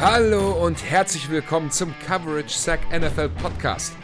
[0.00, 3.94] Hallo und herzlich willkommen zum Coverage Sack NFL Podcast.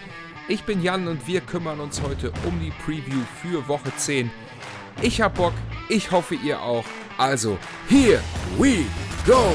[0.47, 4.31] Ich bin Jan und wir kümmern uns heute um die Preview für Woche 10.
[5.01, 5.55] Ich hab Bock,
[5.89, 6.85] ich hoffe ihr auch.
[7.17, 7.57] Also,
[7.89, 8.21] here
[8.59, 8.85] we
[9.27, 9.51] go!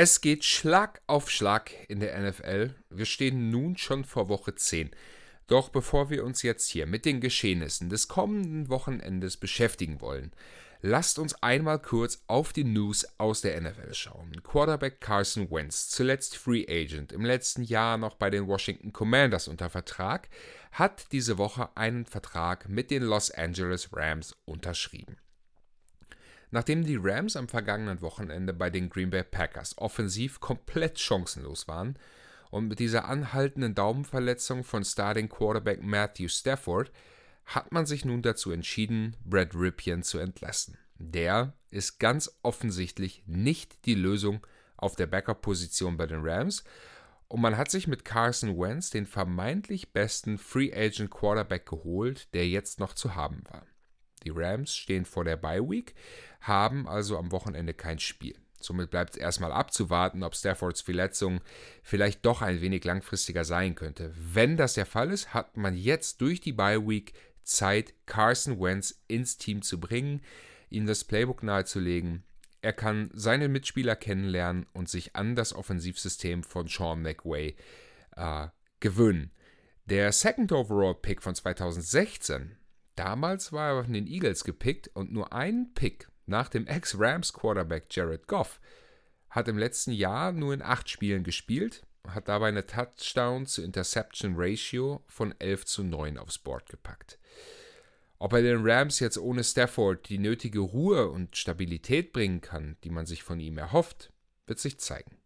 [0.00, 2.72] Es geht Schlag auf Schlag in der NFL.
[2.88, 4.92] Wir stehen nun schon vor Woche 10.
[5.48, 10.30] Doch bevor wir uns jetzt hier mit den Geschehnissen des kommenden Wochenendes beschäftigen wollen,
[10.82, 14.40] lasst uns einmal kurz auf die News aus der NFL schauen.
[14.44, 19.68] Quarterback Carson Wentz, zuletzt Free Agent, im letzten Jahr noch bei den Washington Commanders unter
[19.68, 20.28] Vertrag,
[20.70, 25.16] hat diese Woche einen Vertrag mit den Los Angeles Rams unterschrieben.
[26.50, 31.98] Nachdem die Rams am vergangenen Wochenende bei den Green Bay Packers offensiv komplett chancenlos waren
[32.50, 36.90] und mit dieser anhaltenden Daumenverletzung von Starting Quarterback Matthew Stafford
[37.44, 40.78] hat man sich nun dazu entschieden, Brad Ripien zu entlassen.
[40.98, 46.64] Der ist ganz offensichtlich nicht die Lösung auf der Backup-Position bei den Rams
[47.28, 52.48] und man hat sich mit Carson Wentz den vermeintlich besten Free Agent Quarterback geholt, der
[52.48, 53.66] jetzt noch zu haben war.
[54.28, 55.94] Die Rams stehen vor der Bye Week,
[56.42, 58.36] haben also am Wochenende kein Spiel.
[58.60, 61.40] Somit bleibt es erstmal abzuwarten, ob Staffords Verletzung
[61.82, 64.12] vielleicht doch ein wenig langfristiger sein könnte.
[64.18, 69.00] Wenn das der Fall ist, hat man jetzt durch die Bye Week Zeit, Carson Wentz
[69.08, 70.20] ins Team zu bringen,
[70.68, 72.22] ihm das Playbook nahezulegen.
[72.60, 77.56] Er kann seine Mitspieler kennenlernen und sich an das Offensivsystem von Sean McWay
[78.14, 78.48] äh,
[78.80, 79.30] gewöhnen.
[79.86, 82.57] Der Second Overall Pick von 2016
[82.98, 88.26] Damals war er von den Eagles gepickt und nur ein Pick nach dem Ex-Rams-Quarterback Jared
[88.26, 88.60] Goff
[89.30, 94.34] hat im letzten Jahr nur in acht Spielen gespielt, hat dabei eine Touchdown zu Interception
[94.36, 97.20] Ratio von 11 zu 9 aufs Board gepackt.
[98.18, 102.90] Ob er den Rams jetzt ohne Stafford die nötige Ruhe und Stabilität bringen kann, die
[102.90, 104.12] man sich von ihm erhofft,
[104.48, 105.18] wird sich zeigen.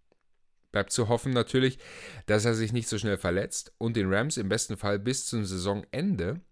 [0.73, 1.79] Bleibt zu hoffen natürlich,
[2.27, 5.47] dass er sich nicht so schnell verletzt und den Rams im besten Fall bis zum
[5.47, 6.43] Saisonende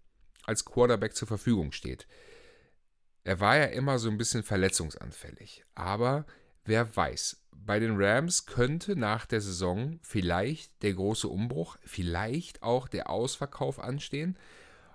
[0.45, 2.07] als Quarterback zur Verfügung steht.
[3.23, 6.25] Er war ja immer so ein bisschen verletzungsanfällig, aber
[6.65, 12.87] wer weiß, bei den Rams könnte nach der Saison vielleicht der große Umbruch, vielleicht auch
[12.87, 14.37] der Ausverkauf anstehen.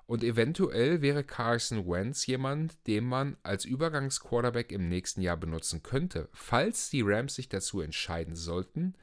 [0.07, 6.29] Und eventuell wäre Carson Wentz jemand, den man als Übergangsquarterback im nächsten Jahr benutzen könnte,
[6.33, 8.95] falls die Rams sich dazu entscheiden sollten,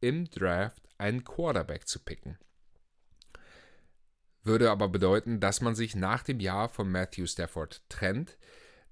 [0.00, 2.38] im Draft einen Quarterback zu picken
[4.42, 8.38] würde aber bedeuten, dass man sich nach dem Jahr von Matthew Stafford trennt.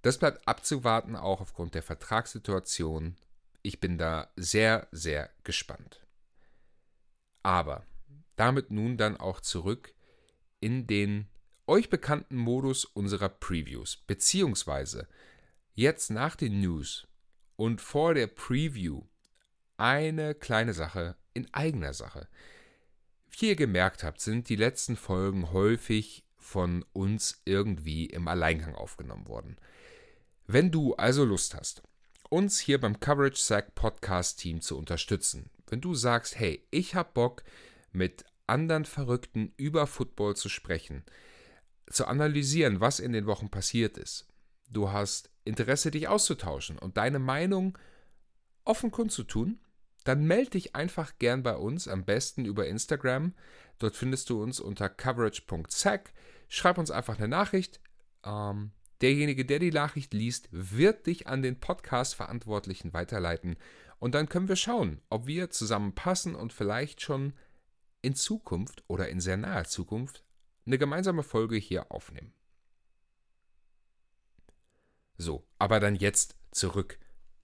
[0.03, 3.17] Das bleibt abzuwarten, auch aufgrund der Vertragssituation.
[3.63, 6.07] Ich bin da sehr, sehr gespannt.
[7.43, 7.85] Aber
[8.37, 9.95] damit nun dann auch zurück
[10.61, 11.29] in den
[11.67, 15.09] euch bekannten Modus unserer Previews, beziehungsweise
[15.75, 17.07] jetzt nach den News
[17.57, 19.03] und vor der Preview
[19.77, 22.29] eine kleine Sache in eigener Sache.
[23.31, 29.29] Wie ihr gemerkt habt, sind die letzten Folgen häufig von uns irgendwie im Alleingang aufgenommen
[29.29, 29.57] worden.
[30.47, 31.83] Wenn du also Lust hast,
[32.31, 37.15] uns hier beim Coverage Sack Podcast Team zu unterstützen, wenn du sagst, hey, ich hab
[37.15, 37.45] Bock
[37.93, 41.05] mit anderen Verrückten über Football zu sprechen,
[41.91, 44.27] zu analysieren, was in den Wochen passiert ist.
[44.71, 47.79] Du hast Interesse, dich auszutauschen und deine Meinung
[48.65, 49.59] offen kundzutun,
[50.09, 53.35] dann melde dich einfach gern bei uns, am besten über Instagram.
[53.79, 56.15] Dort findest du uns unter coverage.sack.
[56.49, 57.79] Schreib uns einfach eine Nachricht.
[58.25, 58.71] Ähm,
[59.03, 63.57] derjenige, der die Nachricht liest, wird dich an den Podcast-Verantwortlichen weiterleiten.
[63.99, 67.35] Und dann können wir schauen, ob wir zusammenpassen und vielleicht schon
[68.01, 70.25] in Zukunft oder in sehr naher Zukunft
[70.65, 72.33] eine gemeinsame Folge hier aufnehmen.
[75.19, 76.99] So, aber dann jetzt zurück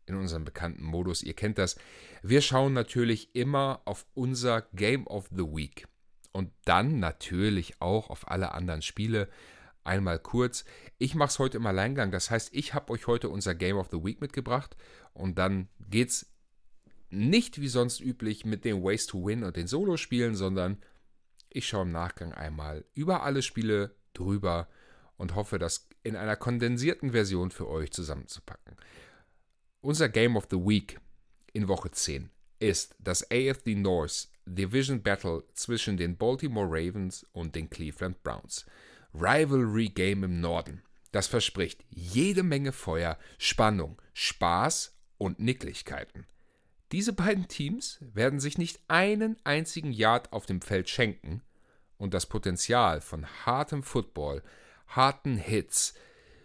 [0.07, 1.23] in unserem bekannten Modus.
[1.23, 1.77] Ihr kennt das.
[2.23, 5.87] Wir schauen natürlich immer auf unser Game of the Week
[6.33, 9.29] und dann natürlich auch auf alle anderen Spiele.
[9.85, 10.65] Einmal kurz.
[10.99, 12.11] Ich mache es heute im Alleingang.
[12.11, 14.77] Das heißt, ich habe euch heute unser Game of the Week mitgebracht
[15.13, 16.35] und dann geht es
[17.11, 20.83] nicht wie sonst üblich mit den Ways to Win und den Solo-Spielen, sondern
[21.51, 24.69] ich schaue im Nachgang einmal über alle Spiele drüber
[25.17, 28.77] und hoffe, das in einer kondensierten Version für euch zusammenzupacken.
[29.85, 30.99] Unser Game of the Week
[31.53, 37.69] in Woche 10 ist das AFD North Division Battle zwischen den Baltimore Ravens und den
[37.69, 38.65] Cleveland Browns.
[39.13, 40.83] Rivalry Game im Norden.
[41.13, 46.27] Das verspricht jede Menge Feuer, Spannung, Spaß und Nicklichkeiten.
[46.91, 51.43] Diese beiden Teams werden sich nicht einen einzigen Yard auf dem Feld schenken
[51.99, 54.43] und das Potenzial von hartem Football,
[54.87, 55.93] harten Hits,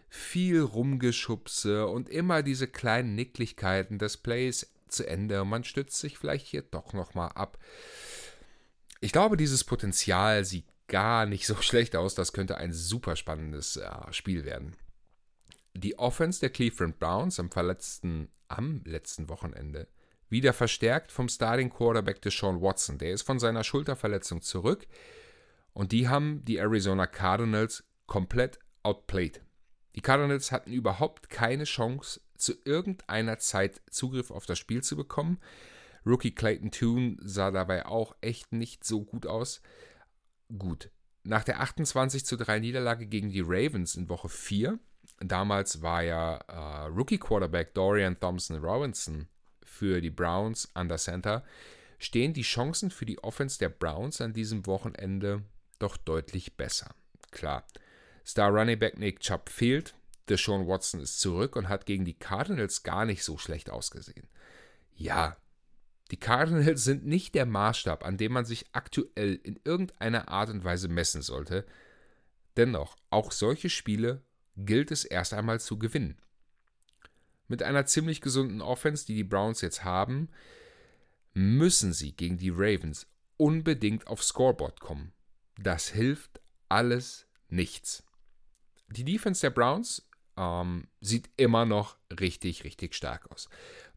[0.10, 5.46] viel Rumgeschubse und immer diese kleinen Nicklichkeiten des Plays zu Ende.
[5.46, 7.58] Man stützt sich vielleicht hier doch nochmal ab.
[9.02, 12.16] Ich glaube, dieses Potenzial sieht gar nicht so schlecht aus.
[12.16, 14.76] Das könnte ein super spannendes äh, Spiel werden.
[15.76, 19.88] Die Offense der Cleveland Browns am verletzten, am letzten Wochenende
[20.30, 22.98] wieder verstärkt vom Starting Quarterback Deshaun Watson.
[22.98, 24.88] Der ist von seiner Schulterverletzung zurück
[25.74, 29.42] und die haben die Arizona Cardinals komplett outplayed.
[29.96, 35.40] Die Cardinals hatten überhaupt keine Chance, zu irgendeiner Zeit Zugriff auf das Spiel zu bekommen.
[36.06, 39.62] Rookie Clayton Toon sah dabei auch echt nicht so gut aus.
[40.58, 40.90] Gut,
[41.24, 44.80] nach der 28 zu 3 Niederlage gegen die Ravens in Woche 4,
[45.20, 49.28] damals war ja äh, Rookie Quarterback Dorian Thompson Robinson
[49.64, 51.44] für die Browns an der Center,
[52.00, 55.44] stehen die Chancen für die Offense der Browns an diesem Wochenende
[55.78, 56.96] doch deutlich besser.
[57.32, 57.66] Klar,
[58.30, 59.96] Star Running Back Nick Chubb fehlt,
[60.30, 64.28] Deshaun Watson ist zurück und hat gegen die Cardinals gar nicht so schlecht ausgesehen.
[64.94, 65.36] Ja,
[66.12, 70.64] die Cardinals sind nicht der Maßstab, an dem man sich aktuell in irgendeiner Art und
[70.64, 71.66] Weise messen sollte.
[72.56, 74.22] Dennoch, auch solche Spiele
[74.56, 76.22] gilt es erst einmal zu gewinnen.
[77.48, 80.30] Mit einer ziemlich gesunden Offense, die die Browns jetzt haben,
[81.34, 85.14] müssen sie gegen die Ravens unbedingt aufs Scoreboard kommen.
[85.58, 88.04] Das hilft alles nichts.
[88.92, 90.08] Die Defense der Browns
[90.38, 93.50] ähm, sieht immer noch richtig, richtig stark aus.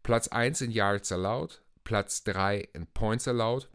[0.03, 3.69] Platz 1 in Yards allowed, Platz 3 in Points allowed.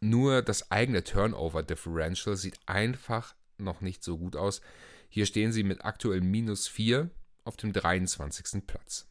[0.00, 4.60] Nur das eigene Turnover Differential sieht einfach noch nicht so gut aus.
[5.08, 7.10] Hier stehen sie mit aktuell minus 4
[7.44, 8.66] auf dem 23.
[8.66, 9.08] Platz.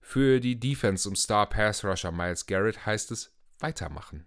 [0.00, 4.24] Für die Defense um Star Pass Rusher Miles Garrett heißt es weitermachen.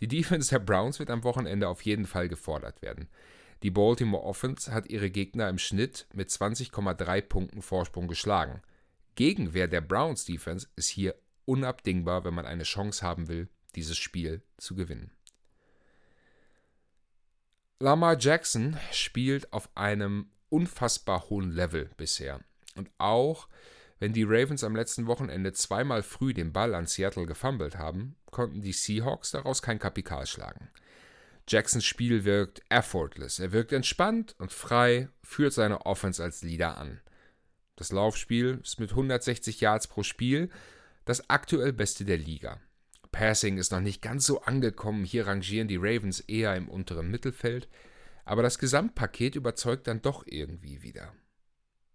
[0.00, 3.08] Die Defense der Browns wird am Wochenende auf jeden Fall gefordert werden.
[3.62, 8.62] Die Baltimore Offense hat ihre Gegner im Schnitt mit 20,3 Punkten Vorsprung geschlagen.
[9.16, 14.42] Gegenwehr der Browns Defense ist hier unabdingbar, wenn man eine Chance haben will, dieses Spiel
[14.58, 15.10] zu gewinnen.
[17.80, 22.40] Lamar Jackson spielt auf einem unfassbar hohen Level bisher.
[22.76, 23.48] Und auch
[23.98, 28.62] wenn die Ravens am letzten Wochenende zweimal früh den Ball an Seattle gefummelt haben, konnten
[28.62, 30.70] die Seahawks daraus kein Kapital schlagen.
[31.48, 33.38] Jacksons Spiel wirkt effortless.
[33.38, 37.00] Er wirkt entspannt und frei, führt seine Offense als Leader an.
[37.76, 40.50] Das Laufspiel ist mit 160 Yards pro Spiel
[41.06, 42.60] das aktuell beste der Liga.
[43.12, 47.68] Passing ist noch nicht ganz so angekommen, hier rangieren die Ravens eher im unteren Mittelfeld,
[48.26, 51.14] aber das Gesamtpaket überzeugt dann doch irgendwie wieder.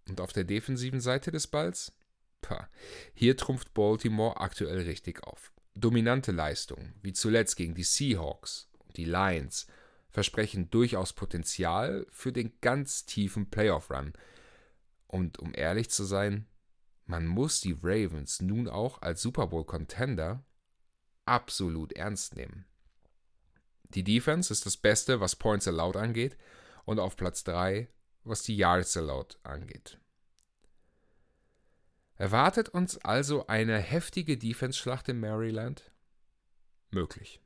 [0.10, 1.94] Und auf der defensiven Seite des Balls?
[2.42, 2.68] Pah,
[3.14, 5.54] hier trumpft Baltimore aktuell richtig auf.
[5.76, 8.68] Dominante Leistungen, wie zuletzt gegen die Seahawks
[8.98, 9.68] die Lions,
[10.10, 14.14] versprechen durchaus Potenzial für den ganz tiefen Playoff-Run.
[15.08, 16.46] Und um ehrlich zu sein,
[17.06, 20.44] man muss die Ravens nun auch als Super Bowl-Contender
[21.26, 22.66] absolut ernst nehmen.
[23.90, 26.38] Die Defense ist das Beste, was Points allowed angeht,
[26.86, 27.88] und auf Platz 3,
[28.24, 30.00] was die Yards allowed angeht.
[32.16, 35.92] Erwartet uns also eine heftige Defense-Schlacht in Maryland?
[36.92, 37.43] Möglich.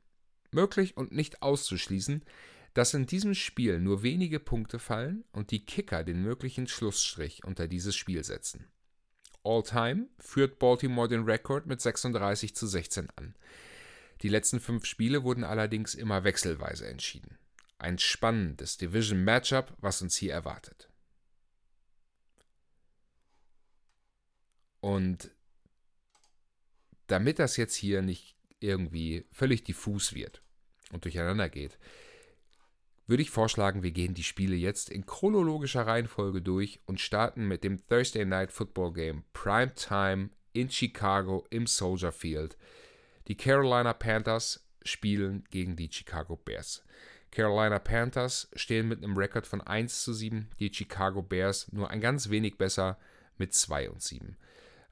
[0.50, 2.24] Möglich und nicht auszuschließen,
[2.74, 7.66] dass in diesem Spiel nur wenige Punkte fallen und die Kicker den möglichen Schlussstrich unter
[7.66, 8.66] dieses Spiel setzen.
[9.44, 13.34] All-Time führt Baltimore den Rekord mit 36 zu 16 an.
[14.22, 17.38] Die letzten fünf Spiele wurden allerdings immer wechselweise entschieden.
[17.78, 20.88] Ein spannendes Division-Matchup, was uns hier erwartet.
[24.80, 25.30] Und
[27.06, 30.42] damit das jetzt hier nicht irgendwie völlig diffus wird
[30.92, 31.78] und durcheinander geht,
[33.06, 37.64] würde ich vorschlagen, wir gehen die Spiele jetzt in chronologischer Reihenfolge durch und starten mit
[37.64, 42.58] dem Thursday Night Football Game Prime Time in Chicago im Soldier Field.
[43.26, 46.84] Die Carolina Panthers spielen gegen die Chicago Bears.
[47.30, 52.00] Carolina Panthers stehen mit einem Rekord von 1 zu 7, die Chicago Bears nur ein
[52.00, 52.98] ganz wenig besser
[53.38, 54.36] mit 2 und 7.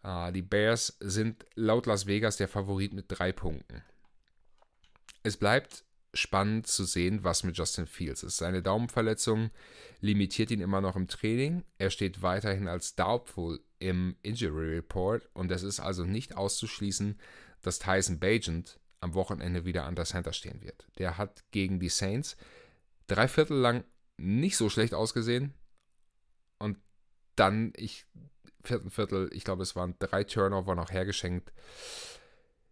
[0.06, 3.82] Uh, die Bears sind laut Las Vegas der Favorit mit drei Punkten.
[5.24, 5.84] Es bleibt
[6.14, 8.36] spannend zu sehen, was mit Justin Fields ist.
[8.36, 9.50] Seine Daumenverletzung
[10.00, 11.64] limitiert ihn immer noch im Training.
[11.78, 17.18] Er steht weiterhin als doubtful im Injury Report und es ist also nicht auszuschließen,
[17.62, 20.86] dass Tyson Bagent am Wochenende wieder an der Center stehen wird.
[20.98, 22.36] Der hat gegen die Saints
[23.08, 23.82] drei Viertel lang
[24.16, 25.52] nicht so schlecht ausgesehen
[26.58, 26.78] und
[27.34, 28.06] dann, ich
[28.66, 29.30] vierten Viertel.
[29.32, 31.52] Ich glaube, es waren drei Turnover noch hergeschenkt.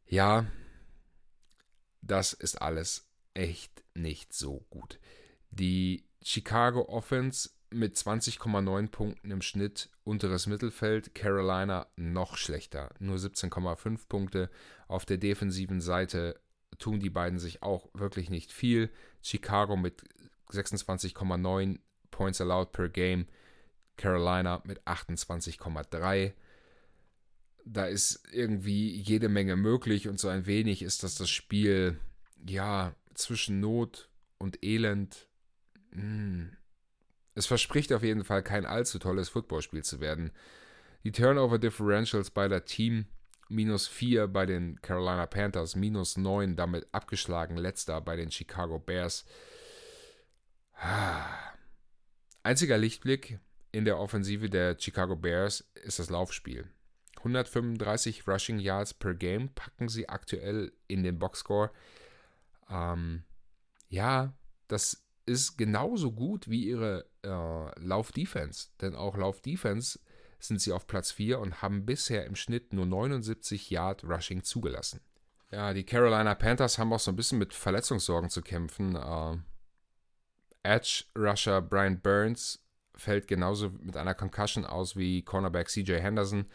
[0.06, 0.46] Ja,
[2.02, 4.98] das ist alles echt nicht so gut.
[5.50, 14.08] Die Chicago Offense mit 20,9 Punkten im Schnitt unteres Mittelfeld, Carolina noch schlechter, nur 17,5
[14.08, 14.50] Punkte.
[14.86, 16.40] Auf der defensiven Seite
[16.78, 18.90] tun die beiden sich auch wirklich nicht viel.
[19.22, 20.04] Chicago mit
[20.50, 21.78] 26,9
[22.10, 23.26] Points allowed per Game,
[23.96, 26.32] Carolina mit 28,3.
[27.64, 31.98] Da ist irgendwie jede Menge möglich und so ein wenig ist das das Spiel,
[32.46, 35.28] ja, zwischen Not und Elend.
[35.92, 36.56] Hm.
[37.34, 40.30] Es verspricht auf jeden Fall kein allzu tolles Footballspiel zu werden.
[41.04, 43.06] Die Turnover Differentials beider Team
[43.48, 49.24] minus 4 bei den Carolina Panthers, minus 9 damit abgeschlagen, letzter bei den Chicago Bears.
[52.42, 53.38] Einziger Lichtblick
[53.74, 56.68] in der Offensive der Chicago Bears ist das Laufspiel.
[57.16, 61.72] 135 Rushing Yards per Game packen sie aktuell in den Boxscore.
[62.70, 63.24] Ähm,
[63.88, 64.32] ja,
[64.68, 68.68] das ist genauso gut wie ihre äh, Lauf-Defense.
[68.80, 69.98] Denn auch Lauf-Defense
[70.38, 75.00] sind sie auf Platz 4 und haben bisher im Schnitt nur 79 Yard Rushing zugelassen.
[75.50, 78.94] Ja, die Carolina Panthers haben auch so ein bisschen mit Verletzungssorgen zu kämpfen.
[78.94, 79.38] Äh,
[80.62, 82.63] Edge Rusher Brian Burns
[82.96, 86.46] fällt genauso mit einer Concussion aus wie Cornerback CJ Henderson.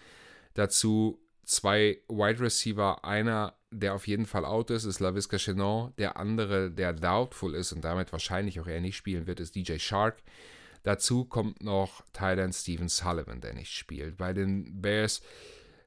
[0.53, 3.03] Dazu zwei Wide Receiver.
[3.03, 5.93] Einer, der auf jeden Fall out ist, ist LaVisca Chenon.
[5.97, 9.77] Der andere, der doubtful ist und damit wahrscheinlich auch eher nicht spielen wird, ist DJ
[9.77, 10.21] Shark.
[10.83, 14.17] Dazu kommt noch Thailand Steven Sullivan, der nicht spielt.
[14.17, 15.21] Bei den Bears,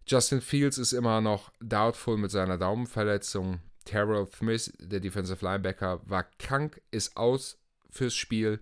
[0.07, 3.61] Justin Fields ist immer noch doubtful mit seiner Daumenverletzung.
[3.85, 7.59] Terrell Smith, der Defensive Linebacker, war krank, ist aus
[7.91, 8.61] fürs Spiel.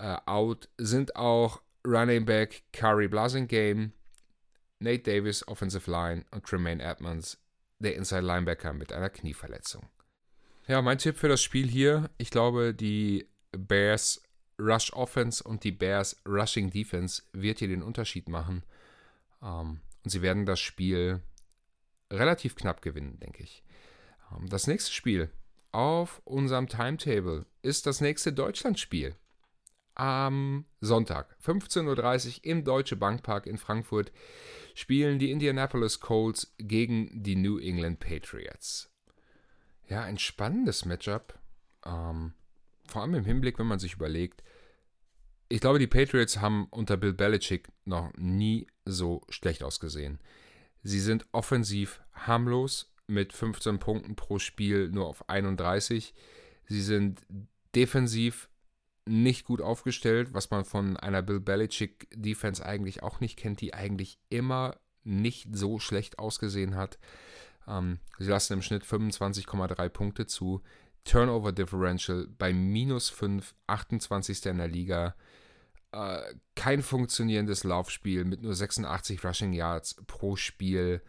[0.00, 3.92] Äh, out sind auch Running Back Curry Blasingame,
[4.78, 7.38] Nate Davis, Offensive Line und Tremaine Edmonds,
[7.80, 9.86] der Inside Linebacker mit einer Knieverletzung.
[10.66, 14.22] Ja, mein Tipp für das Spiel hier, ich glaube, die Bears
[14.58, 18.62] Rush Offense und die Bears Rushing Defense wird hier den Unterschied machen.
[19.42, 21.20] Ähm, und sie werden das Spiel
[22.10, 23.62] relativ knapp gewinnen, denke ich.
[24.32, 25.30] Ähm, das nächste Spiel
[25.72, 29.14] auf unserem Timetable ist das nächste Deutschlandspiel.
[30.00, 34.12] Am Sonntag, 15.30 Uhr im Deutsche Bankpark in Frankfurt,
[34.74, 38.90] spielen die Indianapolis Colts gegen die New England Patriots.
[39.90, 41.38] Ja, ein spannendes Matchup.
[41.84, 42.32] Ähm,
[42.88, 44.42] vor allem im Hinblick, wenn man sich überlegt,
[45.50, 50.18] ich glaube, die Patriots haben unter Bill Belichick noch nie so schlecht ausgesehen.
[50.82, 56.14] Sie sind offensiv harmlos, mit 15 Punkten pro Spiel nur auf 31.
[56.64, 57.20] Sie sind
[57.74, 58.49] defensiv
[59.10, 63.74] nicht gut aufgestellt, was man von einer Bill Belichick Defense eigentlich auch nicht kennt, die
[63.74, 66.98] eigentlich immer nicht so schlecht ausgesehen hat.
[67.66, 70.62] Ähm, sie lassen im Schnitt 25,3 Punkte zu.
[71.04, 74.46] Turnover Differential bei minus 5, 28.
[74.46, 75.14] in der Liga.
[75.92, 81.02] Äh, kein funktionierendes Laufspiel mit nur 86 Rushing Yards pro Spiel.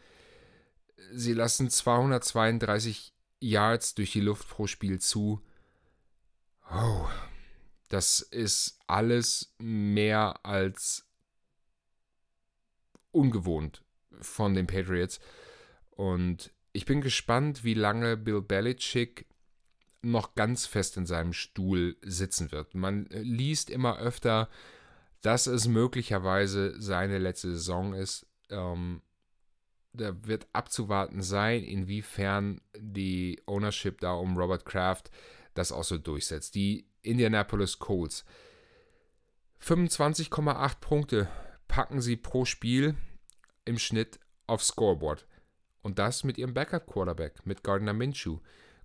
[1.13, 5.41] Sie lassen 232 Yards durch die Luft pro Spiel zu.
[6.74, 7.08] Oh,
[7.92, 11.06] das ist alles mehr als
[13.12, 13.84] ungewohnt
[14.22, 15.20] von den Patriots.
[15.90, 19.26] Und ich bin gespannt, wie lange Bill Belichick
[20.02, 22.76] noch ganz fest in seinem Stuhl sitzen wird.
[22.76, 24.50] Man liest immer öfter,
[25.22, 28.26] dass es möglicherweise seine letzte Saison ist.
[28.50, 29.02] Ähm,
[29.92, 35.12] da wird abzuwarten sein, inwiefern die Ownership da um Robert Kraft
[35.54, 36.56] das auch so durchsetzt.
[36.56, 38.25] Die Indianapolis Colts
[39.62, 41.27] 25,8 Punkte
[41.67, 42.96] packen sie pro Spiel
[43.65, 45.27] im Schnitt aufs Scoreboard.
[45.81, 48.39] Und das mit ihrem Backup-Quarterback, mit Gardner Minshew.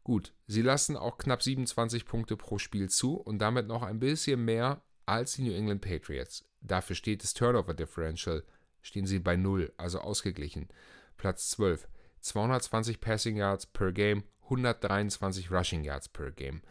[0.04, 4.44] Gut, sie lassen auch knapp 27 Punkte pro Spiel zu und damit noch ein bisschen
[4.44, 6.44] mehr als die New England Patriots.
[6.60, 8.44] Dafür steht das Turnover Differential,
[8.82, 10.68] stehen sie bei 0, also ausgeglichen.
[11.16, 11.88] Platz 12.
[12.20, 16.62] 220 Passing Yards per Game, 123 Rushing Yards per Game.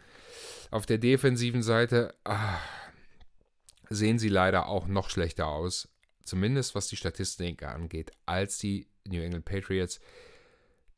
[0.70, 2.58] Auf der defensiven Seite ah,
[3.88, 5.88] sehen sie leider auch noch schlechter aus,
[6.24, 10.00] zumindest was die Statistik angeht, als die New England Patriots.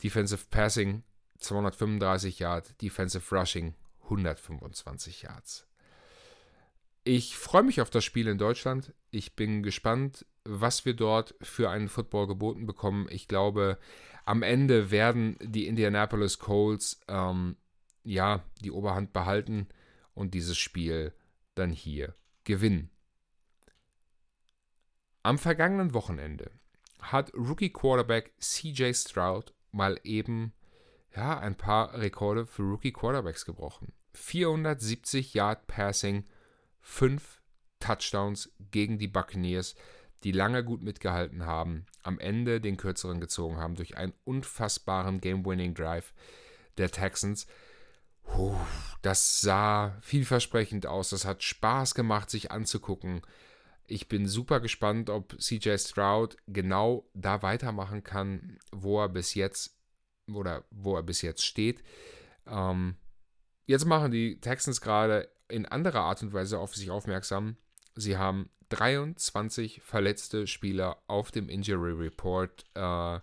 [0.03, 1.03] Defensive Passing
[1.39, 5.68] 235 Yards, Defensive Rushing 125 Yards.
[7.11, 8.93] Ich freue mich auf das Spiel in Deutschland.
[9.11, 13.07] Ich bin gespannt, was wir dort für einen Football geboten bekommen.
[13.09, 13.79] Ich glaube,
[14.27, 17.57] am Ende werden die Indianapolis Colts ähm,
[18.05, 19.69] ja die Oberhand behalten
[20.13, 21.15] und dieses Spiel
[21.55, 22.91] dann hier gewinnen.
[25.23, 26.51] Am vergangenen Wochenende
[27.01, 30.53] hat Rookie Quarterback CJ Stroud mal eben
[31.17, 33.95] ja, ein paar Rekorde für Rookie Quarterbacks gebrochen.
[34.13, 36.27] 470 Yard Passing,
[36.81, 37.41] 5
[37.81, 39.75] Touchdowns gegen die Buccaneers,
[40.25, 45.75] die lange gut mitgehalten haben, am Ende den kürzeren gezogen haben durch einen unfassbaren Game-Winning
[45.75, 46.13] Drive
[46.77, 47.47] der Texans.
[48.23, 48.57] Puh,
[49.03, 51.11] das sah vielversprechend aus.
[51.11, 53.23] Das hat Spaß gemacht, sich anzugucken.
[53.87, 59.79] Ich bin super gespannt, ob CJ Stroud genau da weitermachen kann, wo er bis jetzt
[60.31, 61.83] oder wo er bis jetzt steht.
[62.47, 62.97] Ähm,
[63.69, 67.57] jetzt machen die Texans gerade in anderer Art und Weise auf sich aufmerksam.
[67.95, 73.21] Sie haben 23 verletzte Spieler auf dem Injury Report äh,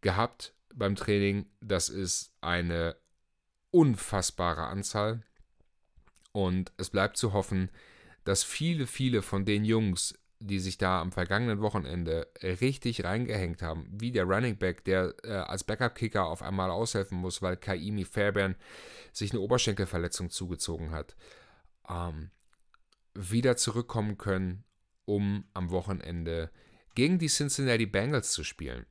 [0.00, 1.46] gehabt beim Training.
[1.60, 2.96] Das ist eine
[3.70, 5.22] unfassbare Anzahl.
[6.32, 7.70] Und es bleibt zu hoffen,
[8.24, 13.88] dass viele, viele von den Jungs, die sich da am vergangenen Wochenende richtig reingehängt haben,
[13.90, 18.54] wie der Running Back, der äh, als Backup-Kicker auf einmal aushelfen muss, weil Kaimi Fairbairn
[19.12, 21.16] sich eine Oberschenkelverletzung zugezogen hat,
[21.88, 22.30] ähm,
[23.14, 24.64] wieder zurückkommen können,
[25.04, 26.50] um am Wochenende
[26.94, 28.86] gegen die Cincinnati Bengals zu spielen.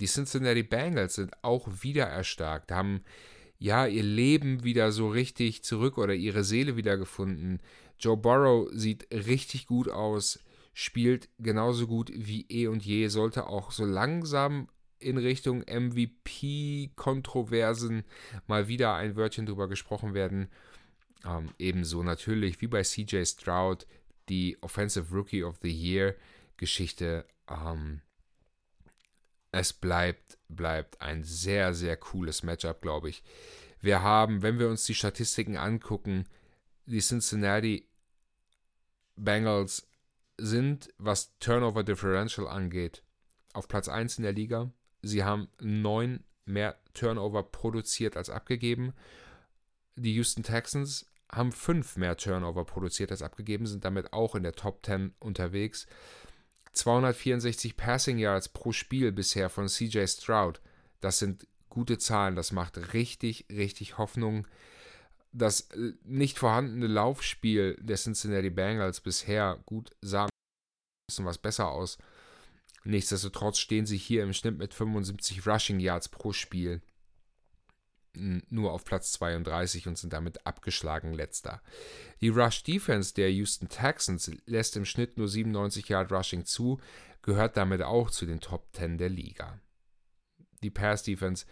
[0.00, 3.02] Die Cincinnati Bengals sind auch wieder erstarkt, haben
[3.58, 7.60] ja ihr Leben wieder so richtig zurück oder ihre Seele wieder gefunden.
[7.98, 10.40] Joe Burrow sieht richtig gut aus,
[10.74, 18.04] spielt genauso gut wie eh und je, sollte auch so langsam in Richtung MVP-Kontroversen
[18.46, 20.48] mal wieder ein Wörtchen drüber gesprochen werden.
[21.24, 23.86] Ähm, ebenso natürlich wie bei CJ Stroud
[24.28, 26.14] die Offensive Rookie of the Year
[26.56, 27.24] Geschichte.
[27.48, 28.00] Ähm,
[29.52, 33.22] es bleibt, bleibt ein sehr, sehr cooles Matchup, glaube ich.
[33.80, 36.26] Wir haben, wenn wir uns die Statistiken angucken,
[36.86, 37.88] die Cincinnati
[39.16, 39.88] Bengals
[40.38, 43.02] sind, was Turnover Differential angeht,
[43.52, 44.70] auf Platz 1 in der Liga.
[45.02, 48.92] Sie haben neun mehr Turnover produziert als abgegeben.
[49.96, 54.52] Die Houston Texans haben fünf mehr Turnover produziert als abgegeben, sind damit auch in der
[54.52, 55.86] Top 10 unterwegs.
[56.72, 60.60] 264 Passing Yards pro Spiel bisher von CJ Stroud.
[61.00, 62.36] Das sind gute Zahlen.
[62.36, 64.46] Das macht richtig, richtig Hoffnung
[65.38, 70.30] das äh, nicht vorhandene Laufspiel der Cincinnati Bengals bisher gut sah ein
[71.08, 71.98] bisschen was besser aus.
[72.84, 76.80] Nichtsdestotrotz stehen sie hier im Schnitt mit 75 Rushing Yards pro Spiel
[78.16, 81.60] nur auf Platz 32 und sind damit abgeschlagen letzter.
[82.20, 86.80] Die Rush Defense der Houston Texans lässt im Schnitt nur 97 Yard Rushing zu,
[87.22, 89.60] gehört damit auch zu den Top 10 der Liga.
[90.62, 91.46] Die Pass Defense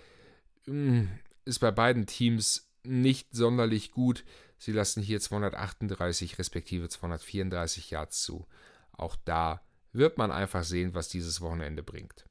[0.65, 1.11] hm,
[1.45, 4.25] ist bei beiden Teams nicht sonderlich gut.
[4.59, 8.47] Sie lassen hier 238 respektive 234 Yards zu.
[8.93, 12.27] Auch da wird man einfach sehen, was dieses Wochenende bringt.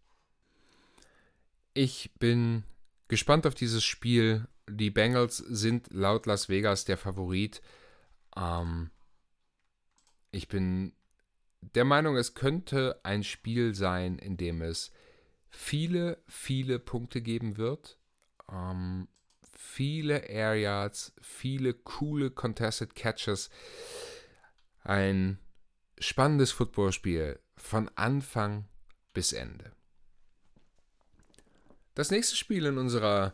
[1.74, 2.64] Ich bin
[3.08, 4.48] gespannt auf dieses Spiel.
[4.70, 7.62] Die Bengals sind laut Las Vegas der Favorit.
[8.36, 8.92] Ähm,
[10.32, 10.94] ich bin
[11.62, 14.92] der Meinung, es könnte ein Spiel sein, in dem es
[15.50, 17.98] viele, viele Punkte geben wird.
[18.52, 19.08] Ähm,
[19.56, 23.50] viele Air Yards, viele coole Contested Catches.
[24.84, 25.40] Ein
[26.00, 28.66] spannendes Footballspiel von Anfang
[29.14, 29.72] bis Ende.
[31.96, 33.34] Das nächste Spiel in unserer,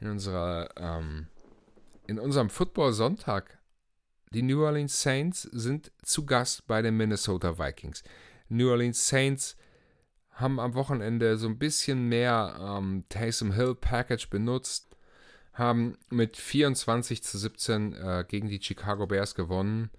[0.00, 1.26] in unserer, ähm,
[2.06, 3.58] in unserem Football Sonntag.
[4.30, 8.02] Die New Orleans Saints sind zu Gast bei den Minnesota Vikings.
[8.48, 9.56] New Orleans Saints
[10.30, 14.95] haben am Wochenende so ein bisschen mehr ähm, Taysom Hill Package benutzt,
[15.56, 19.90] haben mit 24 zu 17 äh, gegen die Chicago Bears gewonnen.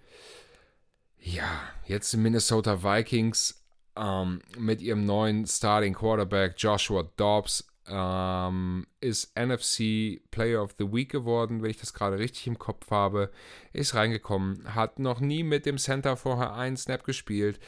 [1.19, 1.49] Ja,
[1.85, 3.63] jetzt die Minnesota Vikings
[3.95, 11.11] ähm, mit ihrem neuen Starting Quarterback Joshua Dobbs ähm, ist NFC Player of the Week
[11.11, 13.31] geworden, wenn ich das gerade richtig im Kopf habe.
[13.73, 17.59] Ist reingekommen, hat noch nie mit dem Center vorher einen Snap gespielt,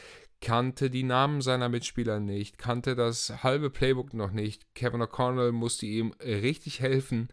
[0.41, 4.75] kannte die Namen seiner Mitspieler nicht, kannte das halbe Playbook noch nicht.
[4.75, 7.29] Kevin O'Connell musste ihm richtig helfen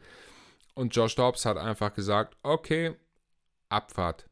[0.77, 2.95] und Josh Dobbs hat einfach gesagt, okay,
[3.69, 4.29] Abfahrt.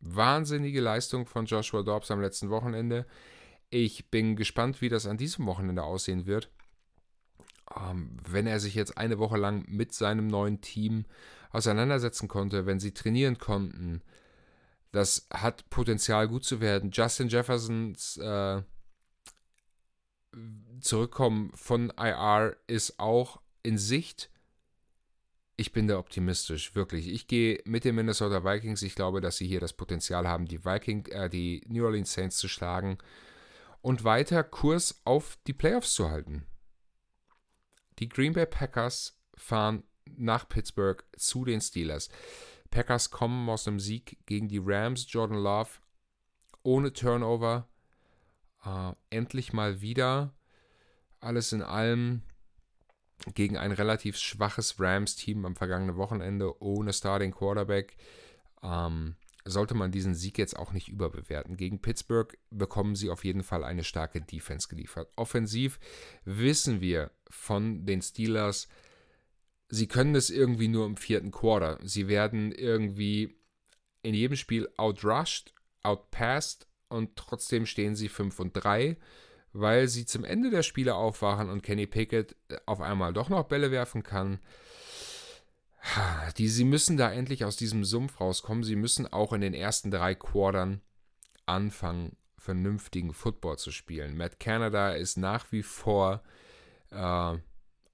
[0.00, 3.06] Wahnsinnige Leistung von Joshua Dobbs am letzten Wochenende.
[3.68, 6.50] Ich bin gespannt, wie das an diesem Wochenende aussehen wird.
[7.76, 11.04] Ähm, wenn er sich jetzt eine Woche lang mit seinem neuen Team
[11.52, 14.02] auseinandersetzen konnte, wenn sie trainieren konnten,
[14.90, 16.90] das hat Potenzial gut zu werden.
[16.90, 18.62] Justin Jeffersons äh,
[20.80, 24.30] Zurückkommen von IR ist auch in Sicht
[25.60, 27.06] Ich bin da optimistisch, wirklich.
[27.06, 28.80] Ich gehe mit den Minnesota Vikings.
[28.80, 32.38] Ich glaube, dass sie hier das Potenzial haben, die Viking, äh, die New Orleans Saints
[32.38, 32.96] zu schlagen
[33.82, 36.46] und weiter Kurs auf die Playoffs zu halten.
[37.98, 42.08] Die Green Bay Packers fahren nach Pittsburgh zu den Steelers.
[42.70, 45.12] Packers kommen aus einem Sieg gegen die Rams.
[45.12, 45.72] Jordan Love
[46.62, 47.68] ohne Turnover.
[48.64, 50.32] Äh, endlich mal wieder.
[51.20, 52.22] Alles in allem
[53.34, 57.96] gegen ein relativ schwaches Rams-Team am vergangenen Wochenende ohne Starting Quarterback.
[58.62, 61.56] Ähm, sollte man diesen Sieg jetzt auch nicht überbewerten.
[61.56, 65.10] Gegen Pittsburgh bekommen sie auf jeden Fall eine starke Defense geliefert.
[65.16, 65.78] Offensiv
[66.24, 68.68] wissen wir von den Steelers,
[69.68, 71.78] sie können es irgendwie nur im vierten Quarter.
[71.82, 73.38] Sie werden irgendwie
[74.02, 78.96] in jedem Spiel outrushed, outpassed und trotzdem stehen sie 5 und 3,
[79.52, 82.36] weil sie zum Ende der Spiele aufwachen und Kenny Pickett
[82.66, 84.38] auf einmal doch noch Bälle werfen kann.
[86.36, 88.64] Die, sie müssen da endlich aus diesem Sumpf rauskommen.
[88.64, 90.82] Sie müssen auch in den ersten drei Quartern
[91.46, 94.16] anfangen, vernünftigen Football zu spielen.
[94.16, 96.22] Matt Canada ist nach wie vor
[96.90, 97.36] äh,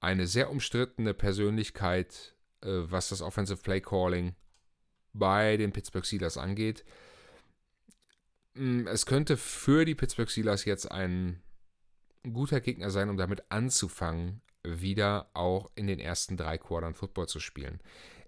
[0.01, 4.35] eine sehr umstrittene Persönlichkeit, äh, was das Offensive Play Calling
[5.13, 6.85] bei den Pittsburgh Steelers angeht.
[8.55, 11.43] Mm, es könnte für die Pittsburgh Steelers jetzt ein
[12.33, 17.41] guter Gegner sein, um damit anzufangen, wieder auch in den ersten drei Quartern Football zu
[17.41, 17.81] spielen.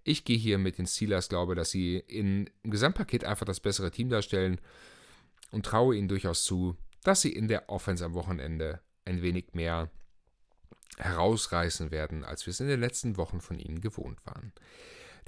[0.05, 4.09] Ich gehe hier mit den Steelers, glaube, dass sie im Gesamtpaket einfach das bessere Team
[4.09, 4.61] darstellen
[5.51, 9.91] und traue ihnen durchaus zu, dass sie in der Offense am Wochenende ein wenig mehr
[10.99, 14.53] herausreißen werden, als wir es in den letzten Wochen von ihnen gewohnt waren.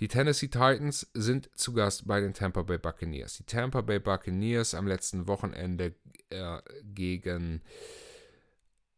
[0.00, 3.36] Die Tennessee Titans sind zu Gast bei den Tampa Bay Buccaneers.
[3.36, 5.94] Die Tampa Bay Buccaneers am letzten Wochenende
[6.30, 7.60] äh, gegen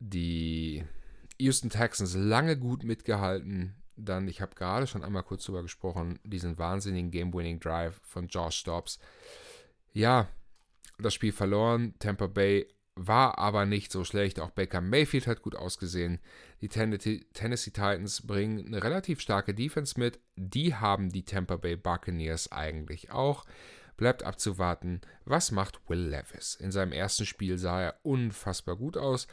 [0.02, 0.84] die
[1.38, 3.74] Houston Texans lange gut mitgehalten.
[3.96, 8.56] Dann, ich habe gerade schon einmal kurz drüber gesprochen, diesen wahnsinnigen Game-Winning Drive von Josh
[8.56, 8.98] Stops.
[9.92, 10.28] Ja,
[10.98, 11.94] das Spiel verloren.
[11.98, 14.40] Tampa Bay war aber nicht so schlecht.
[14.40, 16.18] Auch Baker Mayfield hat gut ausgesehen.
[16.60, 20.20] Die Tennessee Titans bringen eine relativ starke Defense mit.
[20.36, 23.44] Die haben die Tampa Bay Buccaneers eigentlich auch.
[23.96, 26.54] Bleibt abzuwarten, was macht Will Levis.
[26.54, 29.28] In seinem ersten Spiel sah er unfassbar gut aus.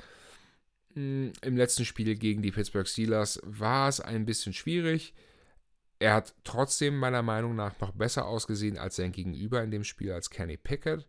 [0.95, 5.13] Hm, Im letzten Spiel gegen die Pittsburgh Steelers war es ein bisschen schwierig.
[5.99, 10.13] Er hat trotzdem meiner Meinung nach noch besser ausgesehen als sein Gegenüber in dem Spiel
[10.13, 11.07] als Kenny Pickett.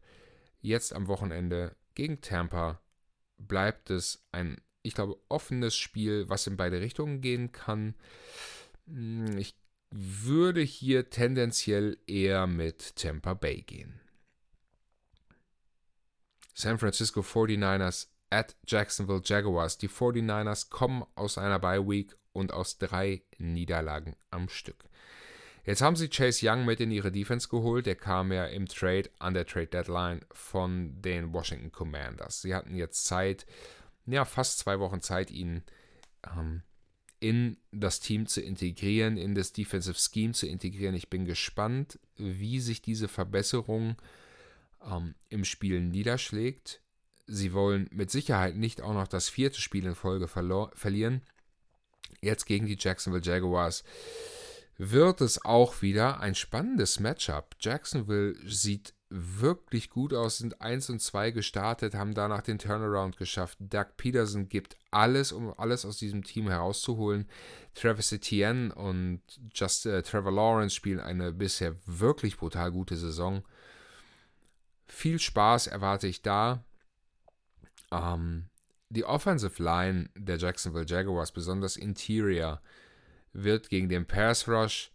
[0.61, 2.81] Jetzt am Wochenende gegen Tampa
[3.39, 7.95] bleibt es ein, ich glaube, offenes Spiel, was in beide Richtungen gehen kann.
[8.87, 9.55] Hm, ich
[9.91, 14.01] würde hier tendenziell eher mit Tampa Bay gehen.
[16.55, 19.79] San Francisco 49ers at Jacksonville Jaguars.
[19.79, 24.85] Die 49ers kommen aus einer Bye Week und aus drei Niederlagen am Stück.
[25.65, 27.87] Jetzt haben sie Chase Young mit in ihre Defense geholt.
[27.87, 32.41] Der kam ja im Trade an der Trade Deadline von den Washington Commanders.
[32.41, 33.47] Sie hatten jetzt Zeit,
[34.07, 35.63] ja, fast zwei Wochen Zeit, ihn
[36.27, 36.63] ähm,
[37.21, 40.95] in das Team zu integrieren, in das Defensive Scheme zu integrieren.
[40.95, 43.97] Ich bin gespannt, wie sich diese Verbesserung
[44.83, 46.81] ähm, im Spiel niederschlägt.
[47.31, 51.23] Sie wollen mit Sicherheit nicht auch noch das vierte Spiel in Folge verlieren.
[52.21, 53.85] Jetzt gegen die Jacksonville Jaguars
[54.77, 57.55] wird es auch wieder ein spannendes Matchup.
[57.61, 63.59] Jacksonville sieht wirklich gut aus, sind 1 und 2 gestartet, haben danach den Turnaround geschafft.
[63.61, 67.29] Doug Peterson gibt alles, um alles aus diesem Team herauszuholen.
[67.75, 69.21] Travis Etienne und
[69.53, 73.43] Just, äh, Trevor Lawrence spielen eine bisher wirklich brutal gute Saison.
[74.87, 76.65] Viel Spaß erwarte ich da.
[77.91, 78.49] Ähm,
[78.89, 82.61] die Offensive Line der Jacksonville Jaguars, besonders Interior,
[83.33, 84.91] wird gegen den Pass Rush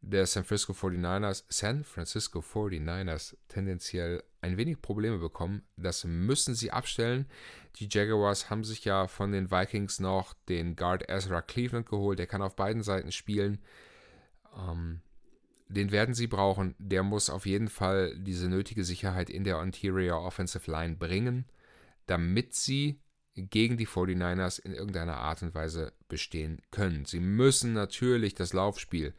[0.00, 5.62] der San Francisco 49ers, San Francisco 49ers tendenziell ein wenig Probleme bekommen.
[5.76, 7.26] Das müssen sie abstellen.
[7.76, 12.18] Die Jaguars haben sich ja von den Vikings noch den Guard Ezra Cleveland geholt.
[12.18, 13.58] Der kann auf beiden Seiten spielen.
[14.56, 15.00] Ähm,
[15.68, 16.74] den werden sie brauchen.
[16.78, 21.44] Der muss auf jeden Fall diese nötige Sicherheit in der Interior Offensive Line bringen,
[22.08, 23.00] damit sie
[23.36, 27.04] gegen die 49ers in irgendeiner Art und Weise bestehen können.
[27.04, 29.14] Sie müssen natürlich das Laufspiel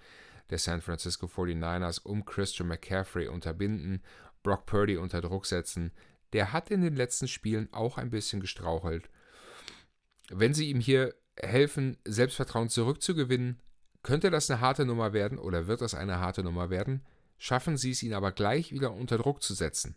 [0.50, 4.02] der San Francisco 49ers um Christian McCaffrey unterbinden,
[4.44, 5.92] Brock Purdy unter Druck setzen.
[6.34, 9.10] Der hat in den letzten Spielen auch ein bisschen gestrauchelt.
[10.30, 13.62] Wenn sie ihm hier helfen, Selbstvertrauen zurückzugewinnen,
[14.02, 17.06] könnte das eine harte Nummer werden oder wird das eine harte Nummer werden.
[17.38, 19.96] Schaffen sie es, ihn aber gleich wieder unter Druck zu setzen.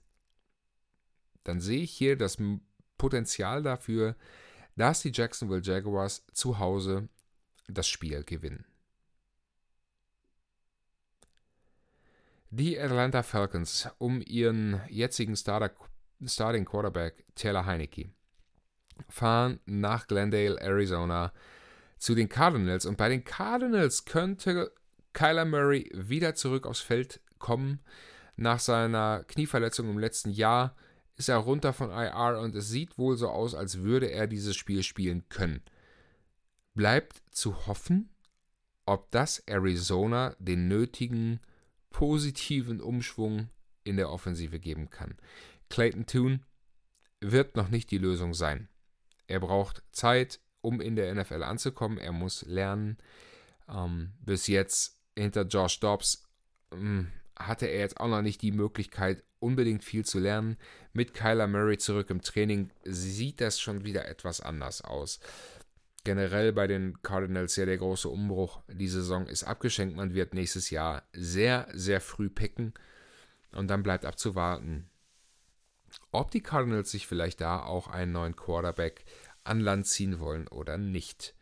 [1.45, 2.39] Dann sehe ich hier das
[3.03, 4.15] Potenzial dafür,
[4.77, 7.09] dass die Jacksonville Jaguars zu Hause
[7.67, 8.65] das Spiel gewinnen.
[12.51, 15.73] Die Atlanta Falcons um ihren jetzigen Starter,
[16.25, 18.11] Starting Quarterback Taylor Heinecke
[19.09, 21.33] fahren nach Glendale, Arizona
[21.99, 22.87] zu den Cardinals.
[22.87, 24.73] Und bei den Cardinals könnte
[25.13, 27.81] Kyler Murray wieder zurück aufs Feld kommen.
[28.37, 30.77] Nach seiner Knieverletzung im letzten Jahr
[31.17, 34.57] ist er runter von IR und es sieht wohl so aus, als würde er dieses
[34.57, 35.63] Spiel spielen können.
[36.75, 38.11] Bleibt zu hoffen,
[38.87, 41.41] ob das Arizona den nötigen
[41.91, 43.49] positiven Umschwung
[43.85, 45.17] in der Offensive geben kann.
[45.69, 46.45] Clayton Toon
[47.21, 48.69] wird noch nicht die Lösung sein.
[49.27, 51.99] Er braucht Zeit, um in der NFL anzukommen.
[51.99, 52.99] Er muss lernen.
[53.69, 56.29] Ähm, bis jetzt hinter Josh Dobbs
[56.73, 60.57] ähm, hatte er jetzt auch noch nicht die Möglichkeit, unbedingt viel zu lernen.
[60.93, 65.21] Mit Kyler Murray zurück im Training sieht das schon wieder etwas anders aus.
[66.05, 68.61] Generell bei den Cardinals ja der große Umbruch.
[68.69, 69.97] Die Saison ist abgeschenkt.
[69.97, 72.75] Man wird nächstes Jahr sehr, sehr früh picken.
[73.53, 74.89] Und dann bleibt abzuwarten,
[76.11, 79.05] ob die Cardinals sich vielleicht da auch einen neuen Quarterback
[79.45, 81.35] an Land ziehen wollen oder nicht.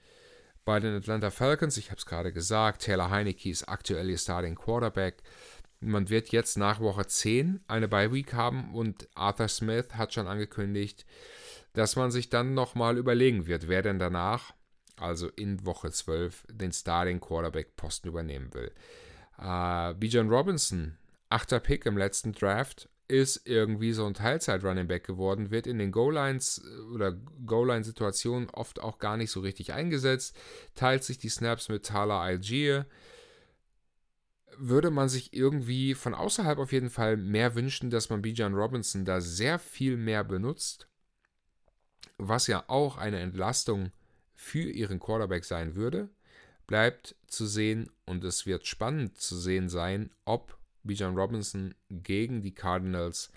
[0.65, 4.57] Bei den Atlanta Falcons, ich habe es gerade gesagt, Taylor Heineke ist aktuell ihr Starting
[4.57, 5.23] Quarterback.
[5.81, 10.27] Man wird jetzt nach Woche 10 eine Bye Week haben und Arthur Smith hat schon
[10.27, 11.07] angekündigt,
[11.73, 14.53] dass man sich dann nochmal überlegen wird, wer denn danach,
[14.97, 18.73] also in Woche 12, den Starting Quarterback Posten übernehmen will.
[19.39, 20.99] Äh, Bijan Robinson,
[21.31, 25.93] achter Pick im letzten Draft, ist irgendwie so ein Teilzeit-Running Back geworden, wird in den
[25.93, 27.13] Goal-Lines äh, oder
[27.47, 30.37] Goal-Line-Situationen oft auch gar nicht so richtig eingesetzt,
[30.75, 32.87] teilt sich die Snaps mit Tala Algier.
[34.63, 39.05] Würde man sich irgendwie von außerhalb auf jeden Fall mehr wünschen, dass man Bijan Robinson
[39.05, 40.87] da sehr viel mehr benutzt,
[42.19, 43.91] was ja auch eine Entlastung
[44.35, 46.11] für ihren Quarterback sein würde,
[46.67, 52.55] bleibt zu sehen und es wird spannend zu sehen sein, ob Bijan Robinson gegen die
[52.55, 53.31] Cardinals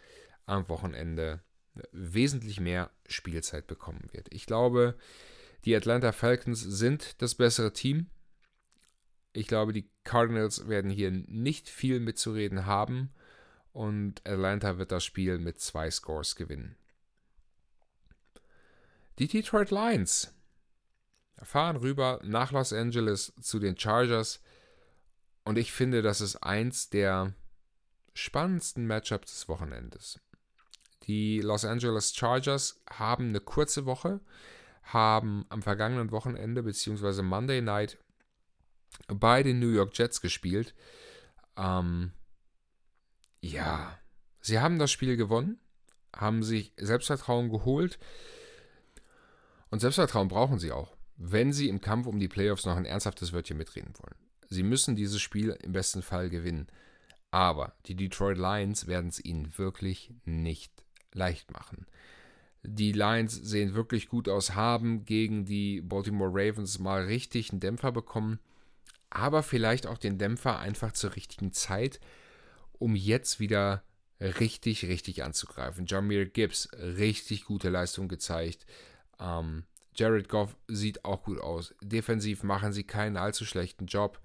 [0.45, 1.41] am Wochenende
[1.91, 4.27] wesentlich mehr Spielzeit bekommen wird.
[4.31, 4.95] Ich glaube,
[5.65, 8.07] die Atlanta Falcons sind das bessere Team.
[9.33, 13.11] Ich glaube, die Cardinals werden hier nicht viel mitzureden haben
[13.71, 16.75] und Atlanta wird das Spiel mit zwei Scores gewinnen.
[19.17, 20.33] Die Detroit Lions
[21.41, 24.39] fahren rüber nach Los Angeles zu den Chargers
[25.45, 27.33] und ich finde, das ist eins der
[28.13, 30.19] spannendsten Matchups des Wochenendes.
[31.03, 34.21] Die Los Angeles Chargers haben eine kurze Woche,
[34.83, 37.23] haben am vergangenen Wochenende bzw.
[37.23, 37.97] Monday Night
[39.08, 40.73] bei den New York Jets gespielt.
[41.58, 42.12] Ähm,
[43.41, 43.97] ja,
[44.41, 45.60] sie haben das Spiel gewonnen,
[46.15, 47.99] haben sich Selbstvertrauen geholt
[49.69, 53.34] und Selbstvertrauen brauchen sie auch, wenn sie im Kampf um die Playoffs noch ein ernsthaftes
[53.34, 54.15] Wörtchen mitreden wollen.
[54.49, 56.67] Sie müssen dieses Spiel im besten Fall gewinnen.
[57.32, 60.71] Aber die Detroit Lions werden es ihnen wirklich nicht
[61.13, 61.88] leicht machen.
[62.62, 67.91] Die Lions sehen wirklich gut aus, haben gegen die Baltimore Ravens mal richtig einen Dämpfer
[67.91, 68.39] bekommen,
[69.13, 71.99] aber vielleicht auch den Dämpfer einfach zur richtigen Zeit,
[72.73, 73.84] um jetzt wieder
[74.19, 75.86] richtig, richtig anzugreifen.
[75.86, 78.65] Jamir Gibbs, richtig gute Leistung gezeigt.
[79.19, 81.76] Ähm, Jared Goff sieht auch gut aus.
[81.82, 84.19] Defensiv machen sie keinen allzu schlechten Job.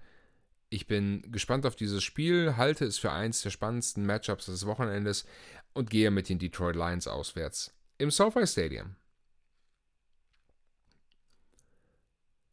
[0.71, 5.27] Ich bin gespannt auf dieses Spiel, halte es für eins der spannendsten Matchups des Wochenendes
[5.75, 8.97] und gehe mit den Detroit Lions auswärts im SoFi Stadium.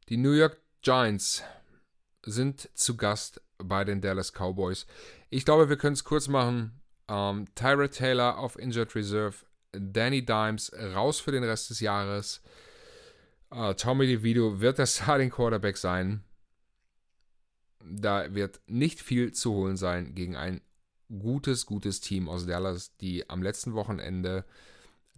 [0.10, 1.44] Die New York Giants
[2.26, 4.86] sind zu Gast bei den Dallas Cowboys.
[5.30, 6.82] Ich glaube, wir können es kurz machen.
[7.08, 9.36] Ähm, Tyra Taylor auf Injured Reserve,
[9.72, 12.42] Danny Dimes raus für den Rest des Jahres.
[13.52, 16.24] Äh, Tommy DeVito wird der Starting Quarterback sein.
[17.84, 20.62] Da wird nicht viel zu holen sein gegen ein
[21.20, 24.44] gutes, gutes Team aus Dallas, die am letzten Wochenende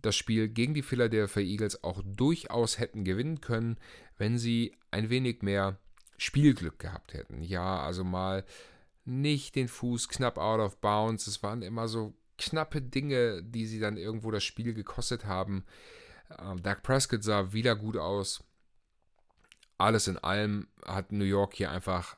[0.01, 3.77] das Spiel gegen die Philadelphia Eagles auch durchaus hätten gewinnen können,
[4.17, 5.79] wenn sie ein wenig mehr
[6.17, 7.41] Spielglück gehabt hätten.
[7.41, 8.45] Ja, also mal
[9.05, 11.27] nicht den Fuß knapp out of bounds.
[11.27, 15.65] Es waren immer so knappe Dinge, die sie dann irgendwo das Spiel gekostet haben.
[16.39, 18.43] Ähm, Dak Prescott sah wieder gut aus.
[19.77, 22.17] Alles in allem hat New York hier einfach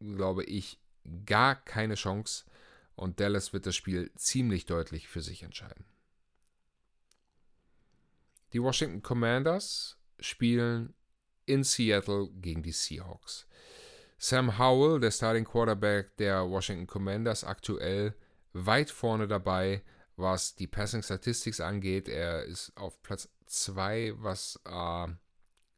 [0.00, 0.80] glaube ich,
[1.24, 2.44] gar keine Chance
[2.94, 5.84] und Dallas wird das Spiel ziemlich deutlich für sich entscheiden.
[8.52, 10.94] Die Washington Commanders spielen
[11.46, 13.46] in Seattle gegen die Seahawks.
[14.18, 18.14] Sam Howell, der Starting Quarterback der Washington Commanders, aktuell
[18.52, 19.82] weit vorne dabei,
[20.16, 22.08] was die Passing Statistics angeht.
[22.08, 25.08] Er ist auf Platz 2, was äh,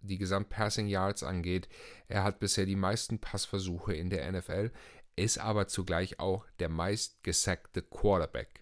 [0.01, 1.69] die Gesamtpassing Yards angeht.
[2.07, 4.71] Er hat bisher die meisten Passversuche in der NFL.
[5.17, 8.61] ist aber zugleich auch der meistgesackte Quarterback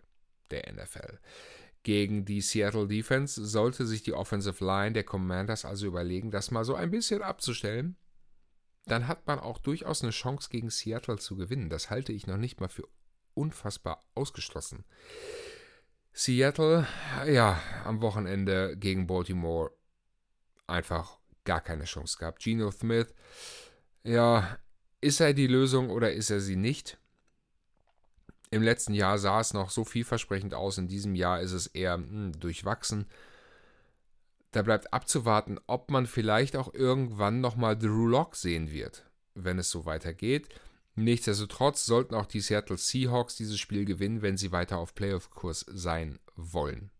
[0.51, 1.19] der NFL.
[1.87, 6.65] Gegen die Seattle Defense sollte sich die Offensive Line der Commanders also überlegen, das mal
[6.65, 7.97] so ein bisschen abzustellen.
[8.87, 11.71] Dann hat man auch durchaus eine Chance gegen Seattle zu gewinnen.
[11.71, 12.89] Das halte ich noch nicht mal für
[13.35, 14.85] unfassbar ausgeschlossen.
[16.13, 16.89] Seattle,
[17.25, 19.71] ja, am Wochenende gegen Baltimore
[20.67, 22.43] einfach gar keine Chance gehabt.
[22.43, 23.15] Geno Smith,
[24.03, 24.59] ja,
[25.01, 26.99] ist er die Lösung oder ist er sie nicht?
[28.51, 31.95] Im letzten Jahr sah es noch so vielversprechend aus, in diesem Jahr ist es eher
[31.95, 33.07] hm, durchwachsen.
[34.53, 39.05] Da bleibt abzuwarten, ob man vielleicht auch irgendwann nochmal Drew Lock sehen wird,
[39.35, 40.49] wenn es so weitergeht.
[40.95, 46.19] Nichtsdestotrotz sollten auch die Seattle Seahawks dieses Spiel gewinnen, wenn sie weiter auf Playoff-Kurs sein
[46.37, 46.91] wollen.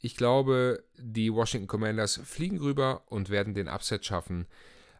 [0.00, 4.46] Ich glaube, die Washington Commanders fliegen rüber und werden den Upset schaffen.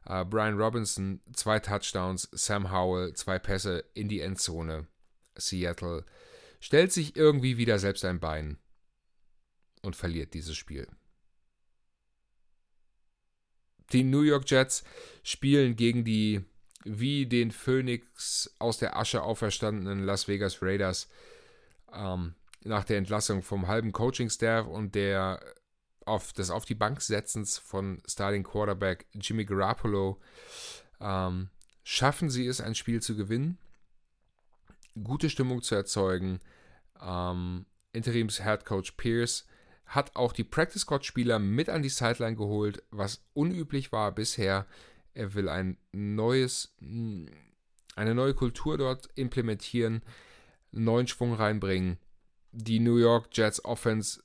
[0.08, 4.86] Uh, Brian Robinson, zwei Touchdowns, Sam Howell, zwei Pässe in die Endzone.
[5.36, 6.04] Seattle
[6.60, 8.58] stellt sich irgendwie wieder selbst ein Bein
[9.82, 10.86] und verliert dieses Spiel.
[13.92, 14.84] Die New York Jets
[15.22, 16.44] spielen gegen die
[16.84, 21.08] wie den Phoenix aus der Asche auferstandenen Las Vegas Raiders
[21.92, 25.40] ähm, nach der Entlassung vom halben Coaching-Staff und der
[26.06, 30.20] auf, des Auf die Bank setzens von Starting Quarterback Jimmy Garoppolo
[31.00, 31.50] ähm,
[31.84, 33.58] schaffen sie es, ein Spiel zu gewinnen
[35.02, 36.40] gute Stimmung zu erzeugen.
[37.00, 39.46] Ähm, Interims Head Coach Pierce
[39.86, 44.66] hat auch die Practice Squad Spieler mit an die Sideline geholt, was unüblich war bisher.
[45.14, 50.02] Er will ein neues, eine neue Kultur dort implementieren,
[50.70, 51.98] neuen Schwung reinbringen.
[52.52, 54.22] Die New York Jets Offense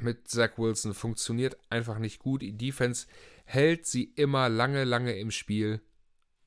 [0.00, 2.42] mit Zach Wilson funktioniert einfach nicht gut.
[2.42, 3.06] Die Defense
[3.44, 5.80] hält sie immer lange, lange im Spiel,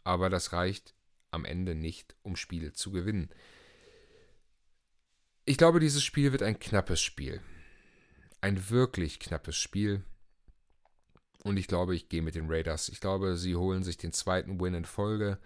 [0.06, 0.96] aber das reicht
[1.34, 3.30] am Ende nicht, um Spiele zu gewinnen.
[5.46, 7.42] Ich glaube, dieses Spiel wird ein knappes Spiel.
[8.42, 10.04] Ein wirklich knappes Spiel.
[11.44, 12.88] Und ich glaube, ich gehe mit den Raiders.
[12.90, 15.38] Ich glaube, sie holen sich den zweiten Win in Folge.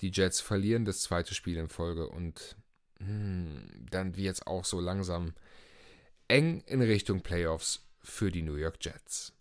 [0.00, 2.08] Die Jets verlieren das zweite Spiel in Folge.
[2.08, 2.56] Und
[2.98, 5.34] hm, dann wird es auch so langsam
[6.28, 9.32] eng in Richtung Playoffs für die New York Jets.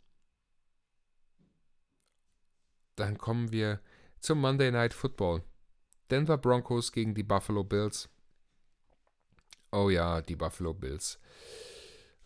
[2.96, 3.80] Dann kommen wir
[4.20, 5.44] zum Monday Night Football.
[6.10, 8.10] Denver Broncos gegen die Buffalo Bills.
[9.72, 11.20] Oh ja, die Buffalo Bills.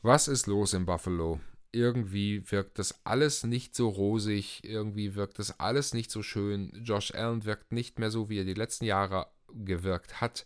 [0.01, 1.39] Was ist los in Buffalo?
[1.71, 6.71] Irgendwie wirkt das alles nicht so rosig, irgendwie wirkt das alles nicht so schön.
[6.83, 10.45] Josh Allen wirkt nicht mehr so, wie er die letzten Jahre gewirkt hat.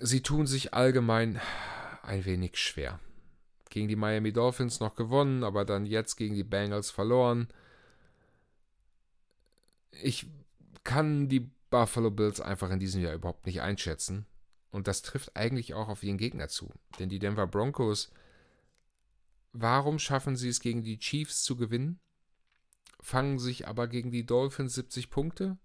[0.00, 1.40] Sie tun sich allgemein
[2.02, 2.98] ein wenig schwer.
[3.70, 7.48] Gegen die Miami Dolphins noch gewonnen, aber dann jetzt gegen die Bengals verloren.
[10.02, 10.26] Ich
[10.84, 14.26] kann die Buffalo Bills einfach in diesem Jahr überhaupt nicht einschätzen.
[14.70, 16.70] Und das trifft eigentlich auch auf ihren Gegner zu.
[16.98, 18.10] Denn die Denver Broncos,
[19.52, 22.00] warum schaffen sie es gegen die Chiefs zu gewinnen?
[23.00, 25.58] Fangen sich aber gegen die Dolphins 70 Punkte?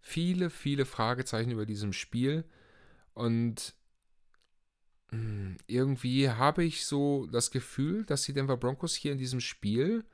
[0.00, 2.44] Viele, viele Fragezeichen über diesem Spiel.
[3.12, 3.74] Und
[5.10, 10.04] hm, irgendwie habe ich so das Gefühl, dass die Denver Broncos hier in diesem Spiel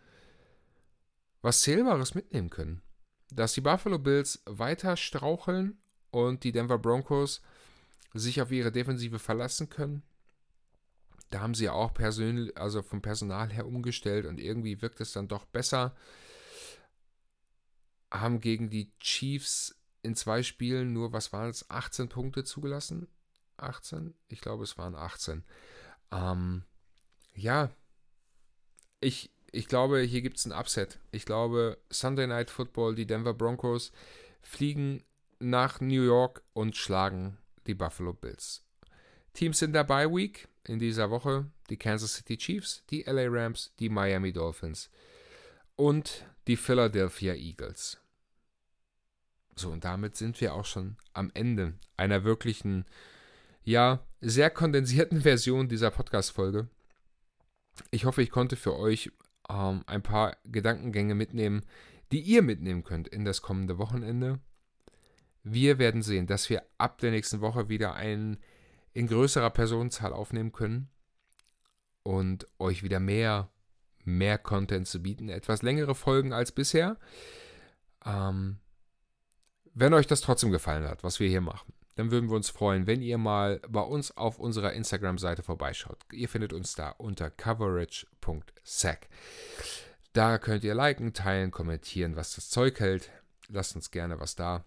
[1.42, 2.80] was Zählbares mitnehmen können.
[3.34, 5.78] Dass die Buffalo Bills weiter straucheln
[6.10, 7.42] und die Denver Broncos
[8.12, 10.02] sich auf ihre Defensive verlassen können.
[11.30, 15.26] Da haben sie auch persönlich, also vom Personal her umgestellt und irgendwie wirkt es dann
[15.26, 15.96] doch besser.
[18.12, 23.08] Haben gegen die Chiefs in zwei Spielen nur, was waren es, 18 Punkte zugelassen?
[23.56, 24.14] 18?
[24.28, 25.42] Ich glaube, es waren 18.
[26.12, 26.62] Ähm,
[27.34, 27.70] ja,
[29.00, 30.98] ich, ich glaube, hier gibt es ein Upset.
[31.12, 33.92] Ich glaube, Sunday Night Football, die Denver Broncos
[34.42, 35.04] fliegen
[35.38, 38.64] nach New York und schlagen die Buffalo Bills.
[39.32, 43.72] Teams in der Bye Week in dieser Woche die Kansas City Chiefs, die LA Rams,
[43.78, 44.90] die Miami Dolphins
[45.76, 47.98] und die Philadelphia Eagles.
[49.56, 52.84] So, und damit sind wir auch schon am Ende einer wirklichen,
[53.62, 56.68] ja, sehr kondensierten Version dieser Podcast-Folge.
[57.90, 59.10] Ich hoffe, ich konnte für euch
[59.48, 61.62] ähm, ein paar Gedankengänge mitnehmen,
[62.12, 64.40] die ihr mitnehmen könnt in das kommende Wochenende.
[65.42, 68.38] Wir werden sehen, dass wir ab der nächsten Woche wieder einen
[68.92, 70.88] in größerer Personenzahl aufnehmen können
[72.02, 73.50] und euch wieder mehr,
[74.04, 75.28] mehr Content zu bieten.
[75.28, 76.96] Etwas längere Folgen als bisher.
[78.06, 78.58] Ähm,
[79.74, 82.86] wenn euch das trotzdem gefallen hat, was wir hier machen, dann würden wir uns freuen,
[82.86, 85.98] wenn ihr mal bei uns auf unserer Instagram-Seite vorbeischaut.
[86.12, 89.08] Ihr findet uns da unter coverage.sec.
[90.12, 93.10] Da könnt ihr liken, teilen, kommentieren, was das Zeug hält.
[93.48, 94.64] Lasst uns gerne was da.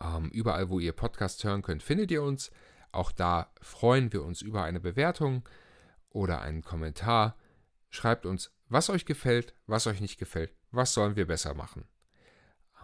[0.00, 2.50] Ähm, überall, wo ihr Podcast hören könnt, findet ihr uns.
[2.92, 5.48] Auch da freuen wir uns über eine Bewertung
[6.10, 7.36] oder einen Kommentar.
[7.90, 11.86] Schreibt uns, was euch gefällt, was euch nicht gefällt, was sollen wir besser machen.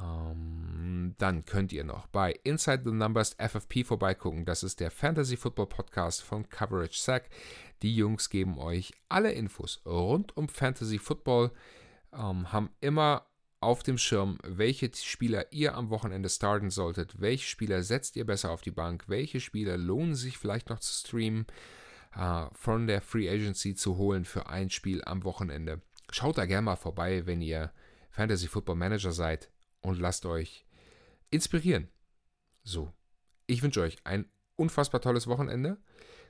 [0.02, 4.44] Ähm, dann könnt ihr noch bei Inside the Numbers FFP vorbeigucken.
[4.44, 7.28] Das ist der Fantasy Football Podcast von Coverage Sack.
[7.82, 11.50] Die Jungs geben euch alle Infos rund um Fantasy Football,
[12.12, 13.26] ähm, haben immer
[13.60, 18.50] auf dem Schirm, welche Spieler ihr am Wochenende starten solltet, welche Spieler setzt ihr besser
[18.50, 21.46] auf die Bank, welche Spieler lohnen sich vielleicht noch zu streamen,
[22.16, 25.82] äh, von der Free Agency zu holen für ein Spiel am Wochenende.
[26.10, 27.70] Schaut da gerne mal vorbei, wenn ihr
[28.10, 29.50] Fantasy Football Manager seid
[29.80, 30.66] und lasst euch
[31.30, 31.88] inspirieren.
[32.62, 32.92] So,
[33.46, 35.78] ich wünsche euch ein unfassbar tolles Wochenende.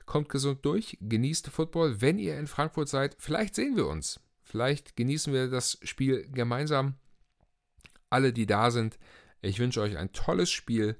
[0.05, 2.01] Kommt gesund durch, genießt Football.
[2.01, 4.19] Wenn ihr in Frankfurt seid, vielleicht sehen wir uns.
[4.43, 6.95] Vielleicht genießen wir das Spiel gemeinsam.
[8.09, 8.97] Alle, die da sind,
[9.41, 10.97] ich wünsche euch ein tolles Spiel.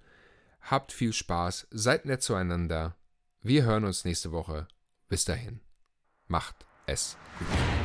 [0.62, 2.96] Habt viel Spaß, seid nett zueinander.
[3.42, 4.68] Wir hören uns nächste Woche.
[5.10, 5.60] Bis dahin.
[6.28, 7.81] Macht es gut.